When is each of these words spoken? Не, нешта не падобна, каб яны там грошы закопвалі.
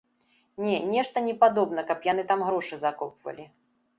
Не, 0.67 0.77
нешта 0.93 1.17
не 1.27 1.35
падобна, 1.43 1.85
каб 1.91 1.99
яны 2.11 2.23
там 2.31 2.39
грошы 2.47 2.75
закопвалі. 2.85 3.45